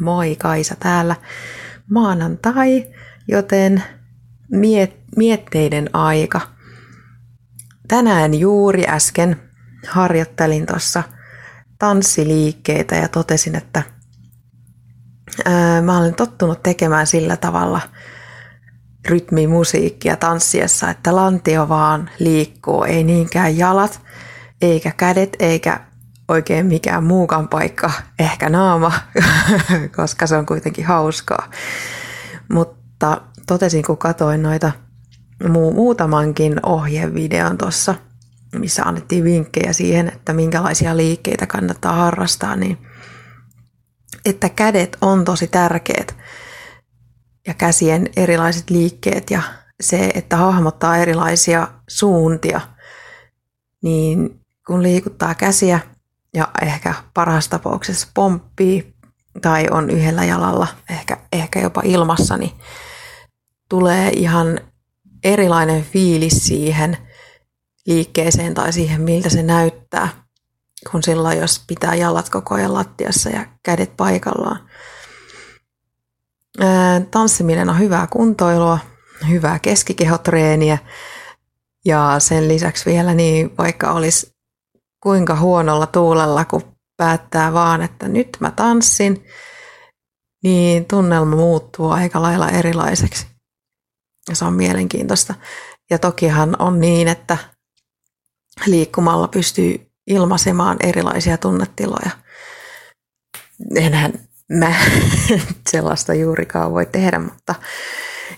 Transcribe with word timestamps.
Moi 0.00 0.36
Kaisa 0.36 0.76
täällä. 0.80 1.16
Maanantai, 1.90 2.86
joten 3.28 3.82
miet- 4.52 5.04
mietteiden 5.16 5.90
aika. 5.92 6.40
Tänään 7.88 8.34
juuri 8.34 8.84
äsken 8.88 9.40
harjoittelin 9.88 10.66
tuossa 10.66 11.02
tanssiliikkeitä 11.78 12.94
ja 12.94 13.08
totesin, 13.08 13.56
että 13.56 13.82
ää, 15.44 15.82
mä 15.82 15.98
olen 15.98 16.14
tottunut 16.14 16.62
tekemään 16.62 17.06
sillä 17.06 17.36
tavalla 17.36 17.80
rytmimusiikkia 19.08 20.16
tanssiessa, 20.16 20.90
että 20.90 21.16
lantio 21.16 21.68
vaan 21.68 22.10
liikkuu, 22.18 22.84
ei 22.84 23.04
niinkään 23.04 23.58
jalat, 23.58 24.00
eikä 24.62 24.92
kädet, 24.96 25.36
eikä 25.38 25.80
oikein 26.28 26.66
mikään 26.66 27.04
muukaan 27.04 27.48
paikka, 27.48 27.90
ehkä 28.18 28.48
naama, 28.48 28.92
koska 29.96 30.26
se 30.26 30.36
on 30.36 30.46
kuitenkin 30.46 30.86
hauskaa. 30.86 31.50
Mutta 32.52 33.20
totesin, 33.46 33.84
kun 33.84 33.98
katsoin 33.98 34.42
noita 34.42 34.72
muu, 35.48 35.72
muutamankin 35.72 36.66
ohjevideon 36.66 37.58
tuossa, 37.58 37.94
missä 38.58 38.82
annettiin 38.82 39.24
vinkkejä 39.24 39.72
siihen, 39.72 40.08
että 40.08 40.32
minkälaisia 40.32 40.96
liikkeitä 40.96 41.46
kannattaa 41.46 41.92
harrastaa, 41.92 42.56
niin 42.56 42.78
että 44.24 44.48
kädet 44.48 44.96
on 45.00 45.24
tosi 45.24 45.46
tärkeät 45.46 46.16
ja 47.46 47.54
käsien 47.54 48.08
erilaiset 48.16 48.70
liikkeet 48.70 49.30
ja 49.30 49.42
se, 49.80 50.10
että 50.14 50.36
hahmottaa 50.36 50.96
erilaisia 50.96 51.68
suuntia, 51.88 52.60
niin 53.82 54.40
kun 54.66 54.82
liikuttaa 54.82 55.34
käsiä 55.34 55.80
ja 56.34 56.48
ehkä 56.62 56.94
parhaassa 57.14 57.50
tapauksessa 57.50 58.08
pomppii 58.14 58.94
tai 59.42 59.66
on 59.70 59.90
yhdellä 59.90 60.24
jalalla, 60.24 60.66
ehkä, 60.90 61.18
ehkä 61.32 61.60
jopa 61.60 61.82
ilmassa, 61.84 62.36
niin 62.36 62.52
tulee 63.68 64.10
ihan 64.10 64.60
erilainen 65.24 65.84
fiilis 65.84 66.46
siihen 66.46 66.96
liikkeeseen 67.86 68.54
tai 68.54 68.72
siihen, 68.72 69.00
miltä 69.00 69.28
se 69.28 69.42
näyttää, 69.42 70.08
kun 70.90 71.02
silloin, 71.02 71.38
jos 71.38 71.64
pitää 71.66 71.94
jalat 71.94 72.28
koko 72.28 72.54
ajan 72.54 72.74
lattiassa 72.74 73.30
ja 73.30 73.46
kädet 73.62 73.96
paikallaan. 73.96 74.68
Tanssiminen 77.10 77.70
on 77.70 77.78
hyvää 77.78 78.06
kuntoilua, 78.06 78.78
hyvää 79.28 79.58
keskikehotreeniä 79.58 80.78
ja 81.84 82.16
sen 82.18 82.48
lisäksi 82.48 82.90
vielä 82.90 83.14
niin 83.14 83.56
vaikka 83.58 83.92
olisi 83.92 84.33
kuinka 85.04 85.36
huonolla 85.36 85.86
tuulella, 85.86 86.44
kun 86.44 86.62
päättää 86.96 87.52
vaan, 87.52 87.82
että 87.82 88.08
nyt 88.08 88.28
mä 88.40 88.50
tanssin, 88.50 89.26
niin 90.42 90.84
tunnelma 90.84 91.36
muuttuu 91.36 91.90
aika 91.90 92.22
lailla 92.22 92.48
erilaiseksi. 92.48 93.26
Ja 94.28 94.36
se 94.36 94.44
on 94.44 94.52
mielenkiintoista. 94.52 95.34
Ja 95.90 95.98
tokihan 95.98 96.56
on 96.58 96.80
niin, 96.80 97.08
että 97.08 97.38
liikkumalla 98.66 99.28
pystyy 99.28 99.90
ilmaisemaan 100.06 100.76
erilaisia 100.80 101.38
tunnetiloja. 101.38 102.10
Enhän 103.76 104.12
mä 104.52 104.74
sellaista 105.70 106.14
juurikaan 106.14 106.72
voi 106.72 106.86
tehdä, 106.86 107.18
mutta 107.18 107.54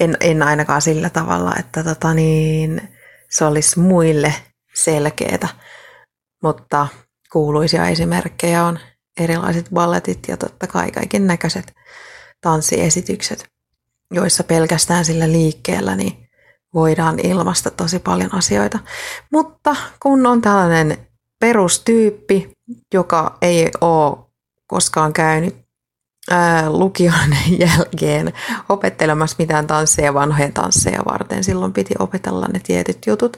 en, 0.00 0.16
en 0.20 0.42
ainakaan 0.42 0.82
sillä 0.82 1.10
tavalla, 1.10 1.52
että 1.58 1.84
tota 1.84 2.14
niin, 2.14 2.88
se 3.30 3.44
olisi 3.44 3.78
muille 3.78 4.34
selkeää. 4.74 5.48
Mutta 6.42 6.88
kuuluisia 7.32 7.88
esimerkkejä 7.88 8.64
on 8.64 8.78
erilaiset 9.20 9.66
balletit 9.74 10.18
ja 10.28 10.36
totta 10.36 10.66
kai 10.66 10.90
kaiken 10.90 11.26
näköiset 11.26 11.74
tanssiesitykset, 12.40 13.48
joissa 14.10 14.44
pelkästään 14.44 15.04
sillä 15.04 15.32
liikkeellä 15.32 15.96
niin 15.96 16.28
voidaan 16.74 17.18
ilmasta 17.18 17.70
tosi 17.70 17.98
paljon 17.98 18.34
asioita. 18.34 18.78
Mutta 19.32 19.76
kun 20.02 20.26
on 20.26 20.40
tällainen 20.40 21.08
perustyyppi, 21.40 22.50
joka 22.94 23.38
ei 23.42 23.70
ole 23.80 24.18
koskaan 24.66 25.12
käynyt 25.12 25.56
ää, 26.30 26.70
lukion 26.70 27.36
jälkeen 27.66 28.32
opettelemassa 28.68 29.36
mitään 29.38 29.66
tansseja 29.66 30.14
vanhoja 30.14 30.52
tansseja 30.52 31.02
varten, 31.04 31.44
silloin 31.44 31.72
piti 31.72 31.94
opetella 31.98 32.46
ne 32.52 32.60
tietyt 32.66 32.98
jutut, 33.06 33.36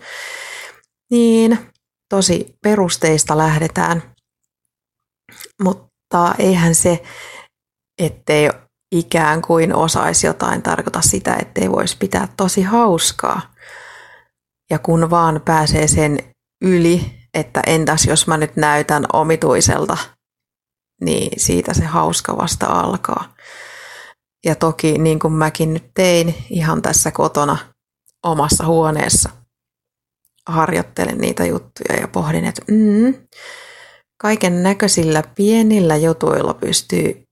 niin 1.10 1.69
tosi 2.10 2.54
perusteista 2.62 3.38
lähdetään, 3.38 4.02
mutta 5.62 6.34
eihän 6.38 6.74
se, 6.74 7.02
ettei 7.98 8.50
ikään 8.92 9.42
kuin 9.42 9.74
osaisi 9.74 10.26
jotain 10.26 10.62
tarkoita 10.62 11.00
sitä, 11.00 11.36
ettei 11.40 11.70
voisi 11.70 11.96
pitää 11.96 12.28
tosi 12.36 12.62
hauskaa. 12.62 13.54
Ja 14.70 14.78
kun 14.78 15.10
vaan 15.10 15.40
pääsee 15.44 15.88
sen 15.88 16.18
yli, 16.62 17.20
että 17.34 17.62
entäs 17.66 18.04
jos 18.04 18.26
mä 18.26 18.36
nyt 18.36 18.56
näytän 18.56 19.04
omituiselta, 19.12 19.96
niin 21.00 21.40
siitä 21.40 21.74
se 21.74 21.84
hauska 21.84 22.36
vasta 22.36 22.66
alkaa. 22.66 23.34
Ja 24.44 24.54
toki 24.54 24.98
niin 24.98 25.18
kuin 25.18 25.32
mäkin 25.32 25.74
nyt 25.74 25.90
tein 25.94 26.34
ihan 26.50 26.82
tässä 26.82 27.10
kotona 27.10 27.56
omassa 28.22 28.66
huoneessa, 28.66 29.30
harjoittelen 30.50 31.18
niitä 31.18 31.44
juttuja 31.44 32.00
ja 32.00 32.08
pohdin, 32.08 32.44
että 32.44 32.62
mm, 32.70 33.14
kaiken 34.20 34.62
näköisillä 34.62 35.22
pienillä 35.34 35.96
jutuilla 35.96 36.54
pystyy 36.54 37.24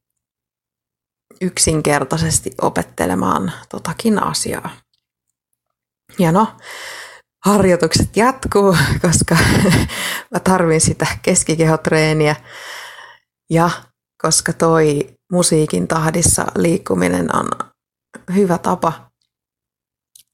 yksinkertaisesti 1.41 2.51
opettelemaan 2.63 3.53
totakin 3.69 4.23
asiaa. 4.23 4.71
Ja 6.19 6.33
no, 6.33 6.57
harjoitukset 7.45 8.17
jatkuu, 8.17 8.77
koska 9.03 9.37
mä 10.33 10.41
tarvin 10.45 10.81
sitä 10.81 11.07
keskikehotreeniä 11.23 12.37
ja 13.51 13.71
koska 14.23 14.53
toi 14.53 15.15
musiikin 15.33 15.89
tahdissa 15.89 16.47
liikkuminen 16.57 17.37
on 17.37 17.49
hyvä 18.35 18.59
tapa 18.59 19.11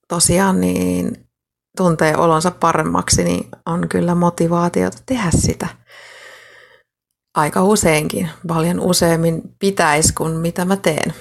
tosiaan 0.08 0.60
niin 0.60 1.23
tuntee 1.76 2.16
olonsa 2.16 2.50
paremmaksi, 2.50 3.24
niin 3.24 3.48
on 3.66 3.88
kyllä 3.88 4.14
motivaatiota 4.14 4.98
tehdä 5.06 5.30
sitä 5.30 5.66
aika 7.34 7.62
useinkin. 7.62 8.30
Paljon 8.46 8.80
useammin 8.80 9.42
pitäisi 9.58 10.12
kuin 10.12 10.32
mitä 10.36 10.64
mä 10.64 10.76
teen. 10.76 11.14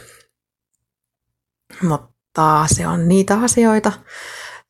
Mutta 1.82 2.68
se 2.74 2.88
on 2.88 3.08
niitä 3.08 3.40
asioita, 3.40 3.92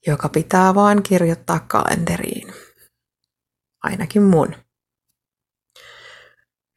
joka 0.08 0.30
pitää 0.30 0.76
vain 0.76 1.04
kirjoittaa 1.04 1.60
kalenteriin. 1.60 2.54
Ainakin 3.84 4.24
mun. 4.24 4.56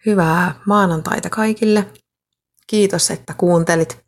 Hyvää 0.06 0.60
maanantaita 0.66 1.30
kaikille. 1.30 1.92
Kiitos, 2.66 3.10
että 3.10 3.34
kuuntelit. 3.34 4.06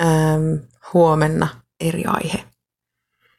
Ähm, 0.00 0.54
huomenna 0.92 1.62
eri 1.80 2.04
aihe. 2.04 2.47